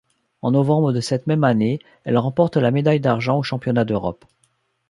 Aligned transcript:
En 0.41 0.49
novembre 0.49 0.93
de 0.93 0.99
cette 0.99 1.27
même 1.27 1.43
année, 1.43 1.77
elle 2.05 2.17
remporte 2.17 2.57
la 2.57 2.71
médaille 2.71 2.99
d’argent 3.01 3.37
aux 3.37 3.43
Championnats 3.43 3.85
d'Europe. 3.85 4.25